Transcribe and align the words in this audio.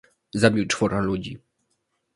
zabił 0.33 0.67
czworo 0.67 1.01
ludzi 1.01 1.37